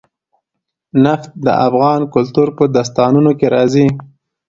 نفت 1.03 1.29
د 1.45 1.47
افغان 1.67 2.01
کلتور 2.15 2.47
په 2.57 2.63
داستانونو 2.75 3.31
کې 3.39 3.47
راځي. 3.55 3.87